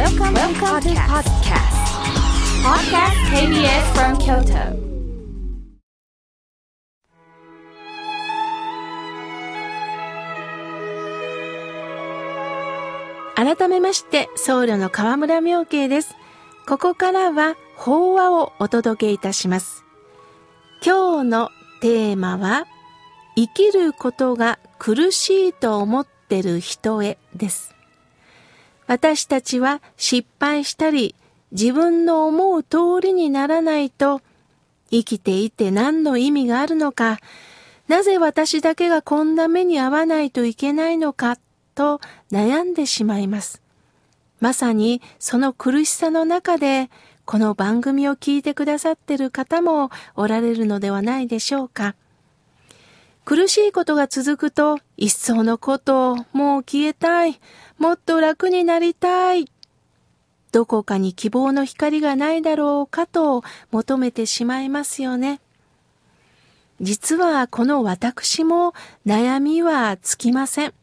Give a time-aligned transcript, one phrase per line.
[0.00, 1.76] Welcome, Welcome to podcast.
[2.64, 4.72] Podcast KBS from Kyoto.
[13.36, 16.16] 改めまして、僧侶の河村明慶です。
[16.66, 19.84] ここからは法話をお届けいたします。
[20.82, 21.50] 今日の
[21.82, 22.64] テーマは、
[23.36, 27.74] 生きることが苦しいと思ってる人へです。
[28.90, 31.14] 私たちは失敗したり、
[31.52, 34.20] 自分の思う通りにならないと、
[34.90, 37.20] 生きていて何の意味があるのか、
[37.86, 41.38] なぜ私だけがこんな目に遭わないといけないのか、
[41.76, 42.00] と
[42.32, 43.62] 悩んでしまいます。
[44.40, 46.90] まさにその苦しさの中で、
[47.26, 51.94] この番組を聞いてくださってる方もおられるのではないでしょうか。
[53.24, 57.40] 苦しいことが続くと、いっそのことをもう消えたい、
[57.78, 59.46] もっと楽になりたい。
[60.52, 65.40] どこかに希望の光がないだろうかと求めてしまいますよね。
[66.80, 68.72] 実はこの私も
[69.06, 70.74] 悩みはつきません。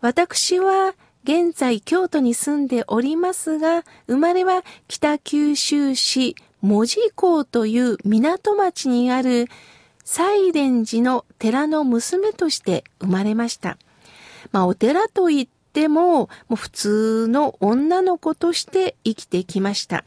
[0.00, 9.46] 私は現在京都に住んでおりますが、生まれは北九州市門司港という港町にある
[10.12, 13.78] 西蓮寺の寺の娘として生まれました。
[14.50, 20.04] まあお寺といっても、もう普通の女の子として生きてきました。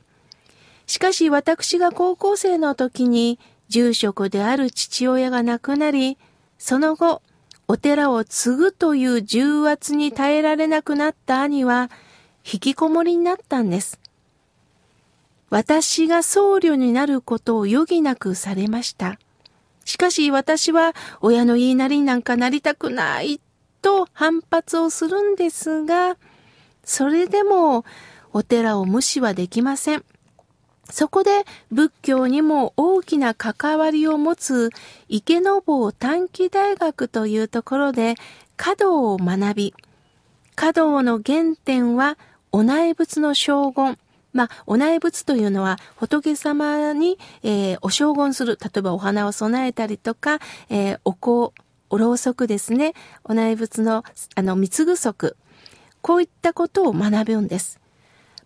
[0.88, 6.18] しかし私が高校生の時に住職である父親が亡くなり、
[6.58, 7.22] その後、
[7.70, 11.90] お寺を継ぐという重圧に耐えられなくなった兄は、
[12.44, 14.02] 引きこもりになったんです。
[15.50, 19.18] 私が僧侶になることを余儀なくされました。
[19.86, 23.39] しかし私は親の言いなりになんかなりたくない
[23.81, 26.17] と反発をするんですが、
[26.84, 27.86] それでも
[28.31, 30.03] お寺を無視はできません。
[30.90, 34.70] そこで仏教にも大きな関わりを持つ
[35.08, 38.16] 池坊短期大学というところで
[38.57, 39.74] 華道を学び、
[40.56, 42.18] 華道の原点は
[42.52, 43.97] お内仏の将軍。
[44.33, 48.57] まあ、お内仏というのは仏様に、えー、お将軍する。
[48.61, 50.39] 例えばお花を備えたりとか、
[50.69, 51.53] えー、お香、
[51.89, 52.94] おろうそくですね。
[53.23, 54.03] お内仏の、
[54.35, 55.35] あの、三ぐ足。
[56.01, 57.79] こういったことを学ぶんです。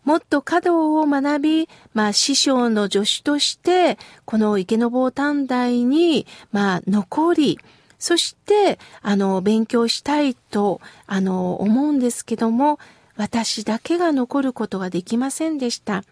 [0.03, 7.59] もっと華道を学び、まあ師匠の助手として、この池の坊短大に、まあ残り、
[7.99, 12.79] そして、あの、勉強したいと、あの、思うんですけども、
[13.17, 16.03] 私だけが残ることができませんでした。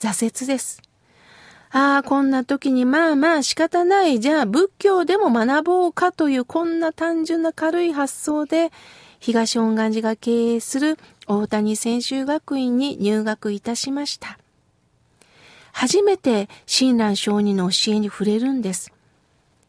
[0.00, 0.82] 挫折です。
[1.70, 4.18] ああ、こんな時にまあまあ仕方ない。
[4.20, 8.72] じゃあ仏教でも学ぼうかというこんな単純な軽い発想で、
[9.20, 14.38] 東恩願寺が経営する大谷専修学院に入学いたしました。
[15.72, 18.92] 初めて親鸞上人の教えに触れるんです。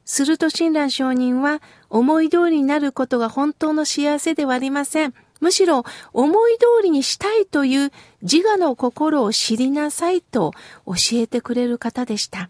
[0.05, 5.13] すると親鸞上人は思い通りになることが本当の幸せではありません。
[5.39, 5.83] むしろ
[6.13, 7.91] 思い通りにしたいという
[8.21, 10.53] 自我の心を知りなさいと
[10.85, 12.49] 教えてくれる方でした。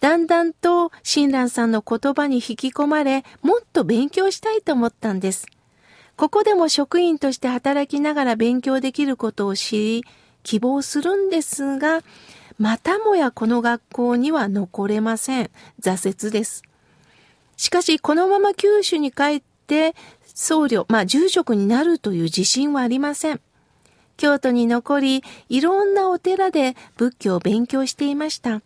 [0.00, 5.46] だんだんと親鸞さんの言葉に引き込まれ、もっと勉強したいと思ったんです。
[6.16, 10.04] ここでも職員として働きながら勉強できることを知り、
[10.42, 12.02] 希望するんですが、
[12.58, 15.50] またもやこの学校には残れません。
[15.80, 16.62] 挫折です。
[17.56, 19.94] しかし、このまま九州に帰って、
[20.40, 23.40] 僧侶、まあ、住職になるという自信はありません。
[24.16, 28.62] 京都に残り、いろんなお寺で仏教を勉強していました。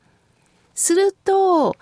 [0.74, 1.74] すると、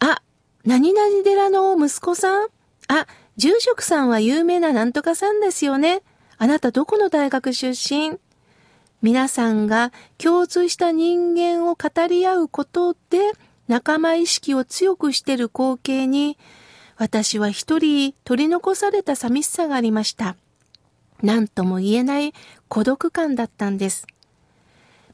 [0.00, 0.22] あ、
[0.64, 2.48] 何々寺の息子さん？
[2.88, 3.06] あ、
[3.36, 6.02] 住職さんは有名ななんとかさんですよね。
[6.36, 8.18] あなたどこの大学出身？
[9.02, 12.98] 皆さんが共通した人間を語り合うことで
[13.68, 16.36] 仲間意識を強くしている光景に
[16.96, 20.36] 私は一人取り残された寂しさがありました。
[21.22, 22.32] 何とも言えない
[22.68, 24.06] 孤独感だったんです。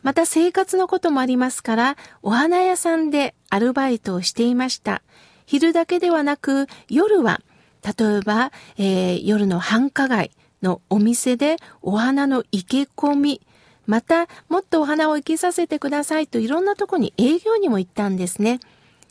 [0.03, 5.03] また生活のこともありますから、お花屋さんでアルバイトをしていました。
[5.47, 7.41] 昼だけではなく、夜は、
[7.85, 13.41] 例えば、えー、夜の繁華街のお店でお花の生け込み、
[13.87, 18.61] また、もっとお花を生けさせてくださいといろんなとこに営業にも行ったんですね。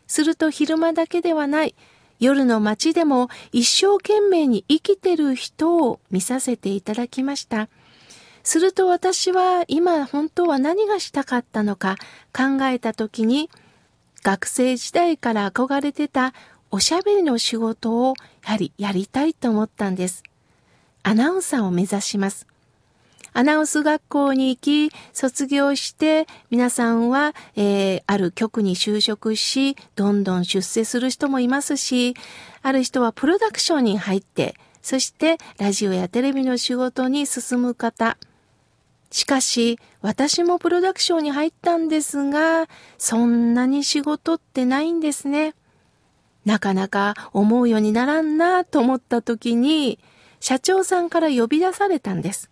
[0.08, 1.76] すると昼間だけではない、
[2.22, 7.68] 夜の街でも一生懸命に生きてる人を見させていただきました。
[8.44, 11.98] すると私は今本当は何がしたかったのか
[12.32, 13.50] 考えた時に
[14.24, 16.34] 学生時代から憧れてた
[16.70, 18.14] おしゃべりの仕事を
[18.46, 20.24] やはりやりたいと思ったんです。
[21.04, 22.46] アナウンサーを目指します。
[23.34, 32.16] アナウンス学校に行き、卒業して、皆さんは、えー、ある局に就職し、どんどん出世する人もいますし、
[32.62, 38.18] ある人はプロダクションに入って、そしてラジオやテレビの仕事に進む方。
[39.12, 42.68] しかし、私もプロダクションに入ったんですが、
[42.98, 45.56] そんなに仕事ってないんですね。
[46.44, 50.00] なかなか思うようにならんなと思った時に、
[50.42, 52.51] 社長さんから呼び出されたんです。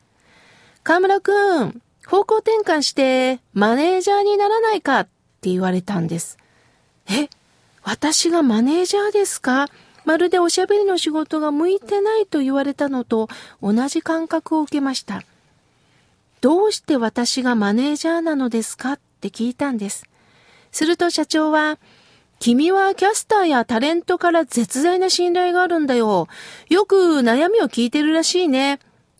[0.83, 5.07] 河村くん、方向転換してマネージャーにならないかっ
[5.41, 6.37] て言われたんです。
[7.09, 7.29] え、
[7.83, 9.67] 私がマネージャーですか？
[10.05, 13.29] まるでおしゃべりの仕事が向いてないと言われたのと
[13.61, 15.23] 同じ感覚を受けました。
[16.41, 20.05] どうして私がマネージャーなのですかって聞いたんです。
[20.71, 21.77] すると社長は、
[22.39, 26.27] 君はキャスターやタレントから絶大な信頼があるんだよ。
[26.69, 28.79] よく悩みを聞いてるらしいね。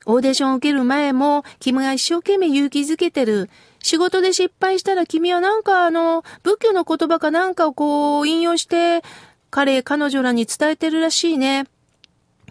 [0.09, 3.47] オーディションを受ける前も君が一生懸命勇気づけてる。
[3.83, 9.03] 仕事で失敗したら君はなんかあの、仏教の言葉かなんかをこう引用して、
[9.51, 11.65] 彼、彼女らに伝えてるらしいね。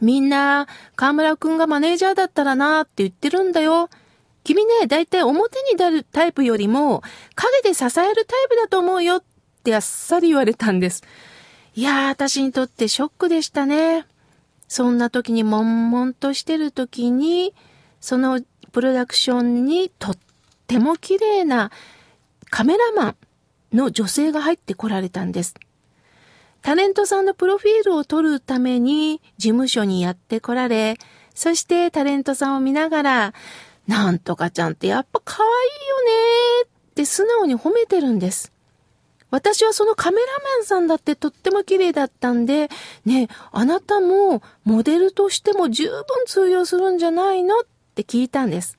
[0.01, 3.91] みんな、河村くんがマネージャーだったらなって言ってるんだよ。
[4.45, 7.03] 君ね、だいたい表に出るタイプよりも、
[7.35, 9.23] 影で支えるタイプだと思うよっ
[9.65, 11.03] てあっさり言われたんです。
[11.75, 14.07] いやー、私にとってショックでしたね。
[14.69, 17.55] そんな時に悶々としてる時に、
[18.01, 18.41] その
[18.73, 20.19] プロダクションにとっ
[20.67, 21.73] ても綺麗な
[22.51, 23.17] カメラマン
[23.73, 25.55] の女性が入ってこられたんです。
[26.61, 30.99] タレントさんのプロフィールを撮るために事務所にやってこられ、
[31.35, 33.35] そしてタレントさんを見ながら、
[33.87, 35.51] なんとかちゃんってやっぱ可愛い
[35.89, 36.03] よ
[36.63, 38.53] ねって素直に褒めてるんです。
[39.31, 40.27] 私はそのカメラ
[40.57, 42.69] マンさんだってとっても綺麗だったんで、
[43.05, 47.63] ねあなたもモデルとしても十分通用するんじゃないのっ
[47.95, 48.79] て聞いたんです。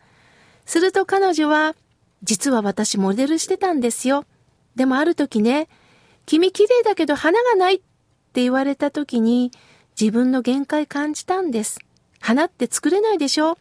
[0.65, 1.75] すると彼女は、
[2.23, 4.25] 実は私モデルしてたんですよ。
[4.75, 5.67] でもある時ね、
[6.25, 9.51] 君綺麗だけど花がないって言われた時に
[9.99, 11.79] 自分の限界感じたんです。
[12.19, 13.57] 花って作れないでしょ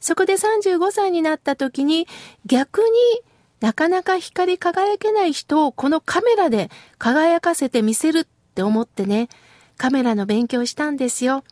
[0.00, 2.06] そこで35歳になった時に
[2.46, 2.86] 逆に
[3.60, 9.28] なかなか光り輝けない人をこのカメラで輝かせてみせるって思ってね、
[9.76, 11.44] カメラの勉強したんですよ。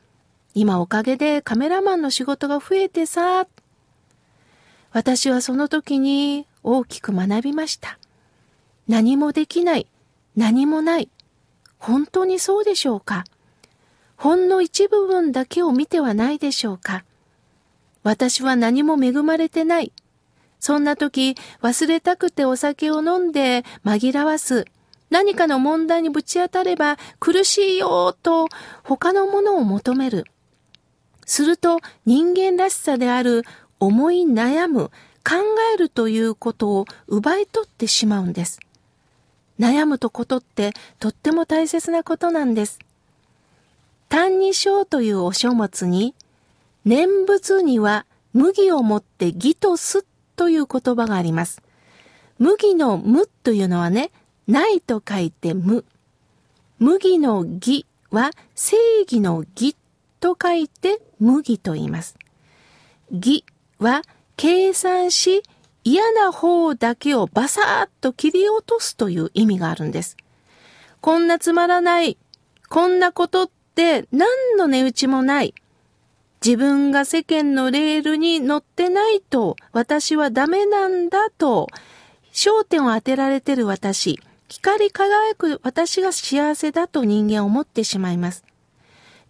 [0.54, 3.46] 今おかげでカメラマンの仕事が増えてさ、
[4.92, 7.98] 私はその時に大きく学びました。
[8.88, 9.86] 何もできない、
[10.36, 11.10] 何もない。
[11.78, 13.24] 本当にそうでしょうか
[14.16, 17.04] ほんの一部分だけを見てはないでしょうか
[18.02, 19.92] 私は何も恵まれてない。
[20.60, 24.64] そんな時、忘れたくてお酒を飲んで紛らわす。
[25.10, 28.48] 何かの問題にぶち当たれば苦しいよと
[28.82, 30.24] 他のものを求める。
[31.24, 33.44] すると人間らしさである
[33.78, 34.90] 思い悩む、
[35.24, 35.34] 考
[35.74, 38.60] えるということを奪い取ってしまうんです。
[39.58, 42.78] 悩むとことってとっても大切なことなんです。
[44.08, 46.14] 単二章というお書物に
[46.84, 50.04] 念仏には麦をもって義とす
[50.36, 51.62] という言葉があります。
[52.38, 54.10] 麦の無というのはね、
[54.46, 55.84] ないと書いて無。
[56.78, 59.74] 麦の義は正義の義
[60.20, 62.16] と書いて麦と言います。
[63.10, 63.44] 義
[63.78, 64.02] は
[64.36, 65.42] 計算し
[65.84, 70.16] 嫌な方だけをバサーッと切り落とすという意味があるんです。
[71.00, 72.18] こんなつまらない、
[72.68, 75.54] こんなことって何の値打ちもない。
[76.44, 81.68] 自分が世間のレールに乗ってないと私はダメなんだと
[82.32, 88.44] 焦点を当てられてる私、光り輝く私が幸せだと人間思ってしまいます。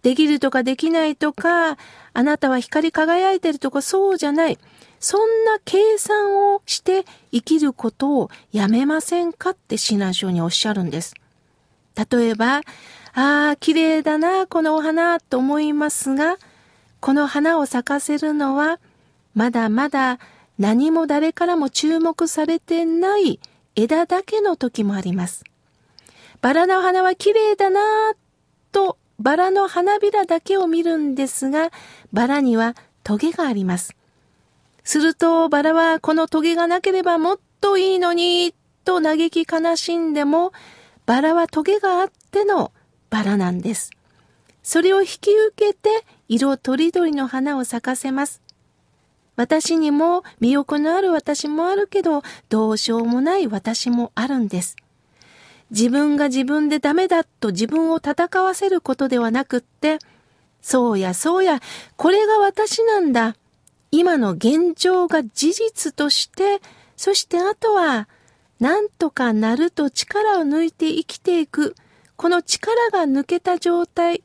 [0.01, 1.77] できるとかできないとか、
[2.13, 4.59] あなたは光り輝いてるとかそうじゃない。
[4.99, 11.13] そんな計算をして生きることをやめませんかって指南書におっしゃるんです。
[12.11, 12.61] 例えば、
[13.13, 16.37] ああ、綺麗だな、このお花と思いますが、
[16.99, 18.79] この花を咲かせるのは、
[19.35, 20.19] まだまだ
[20.57, 23.39] 何も誰からも注目されてない
[23.75, 25.43] 枝だけの時もあります。
[26.41, 28.15] バラの花は綺麗だなぁ
[28.71, 31.71] とバラの花びらだけを見るんですが、
[32.11, 33.95] バラにはトゲがあります。
[34.83, 38.53] するとバラはこのトゲがなければもっといいのに
[38.85, 40.51] と嘆き悲しんでも、
[41.05, 42.71] バラはトゲがあっての
[43.09, 43.91] バラなんです。
[44.63, 45.89] それを引き受けて
[46.27, 48.41] 色とりどりの花を咲かせます。
[49.35, 54.75] 私にも魅力のある私もあるけど、どうしようもない私もあるんです。
[55.69, 59.99] 自分が自分でダメだと自分を戦わせることではなくって、
[60.61, 61.61] そうやそうや、
[61.97, 63.35] これが私なんだ。
[63.91, 66.61] 今の現状が事実として、
[66.95, 68.09] そしてあとは、
[68.59, 71.75] なんとかなると力を抜いて生きていく。
[72.15, 74.23] この力が抜けた状態、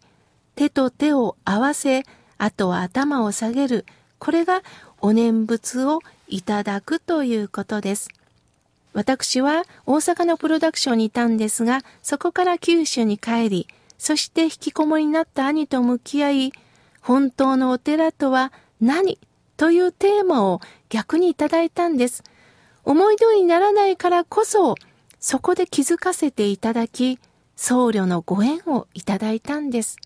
[0.54, 2.04] 手と手を合わせ、
[2.38, 3.86] あとは頭を下げる。
[4.18, 4.62] これが
[5.00, 8.08] お念仏をいただくということです。
[8.92, 13.68] 私は大阪のプロダクションにいたんですが、そこから九州に帰り、
[13.98, 16.52] そして引きこもりになった兄と向き合い、
[17.00, 19.18] 本当のお寺とは何
[19.56, 22.22] というテーマを逆にいただいたんです。
[22.84, 24.74] 思い通りにならないからこそ、
[25.20, 27.18] そこで気づかせていただき、
[27.56, 29.96] 僧侶のご縁をいただいたんです。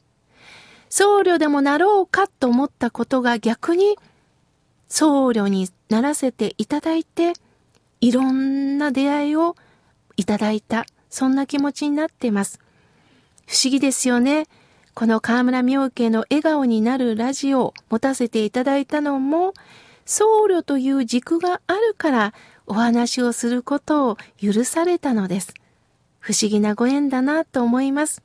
[0.99, 3.99] 僧侶でもなろうかと思ったことが逆に
[4.89, 7.35] 僧侶にならせていただいて、
[8.01, 9.57] いろんな出会いを
[10.17, 12.61] いただいた、そんな気持ちになっています。
[13.47, 14.47] 不思議ですよね。
[14.95, 19.53] この河村明家の笑顔になるラジオを持たせていただいたのも、
[20.07, 22.33] 僧侶という軸があるから
[22.67, 25.53] お話をすることを許されたのです。
[26.21, 28.23] 不思議なご縁だなと思います。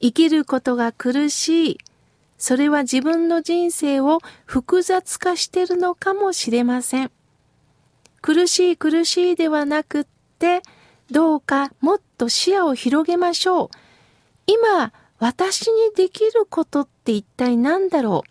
[0.00, 1.78] 生きることが苦しい。
[2.38, 7.10] それは自分の人生を複雑化してるのかもしれません。
[8.20, 10.06] 苦しい苦しいではなくっ
[10.38, 10.62] て、
[11.10, 13.68] どうかもっと視野を広げましょう。
[14.46, 18.30] 今、私にできることって一体何だろう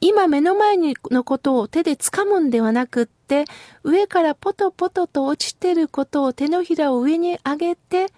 [0.00, 3.46] 今目の前のことを手で掴むんではなくって、
[3.82, 8.12] 上からポトポトと落ちてることを手のひらを上に上げて、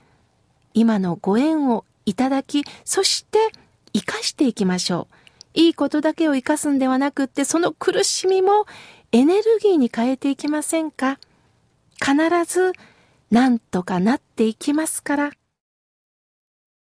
[0.75, 3.39] 今のご縁をいただき、そして
[3.93, 5.15] 生かしていきましょう。
[5.55, 8.67] いいことだけを生かすんではなくって、その苦しみも
[9.13, 11.19] エネルギーに変えていきませんか？
[12.01, 12.15] 必
[12.47, 12.73] ず、
[13.31, 15.31] なんとかなっていきますから。